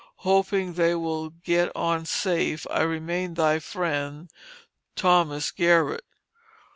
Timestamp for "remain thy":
2.81-3.59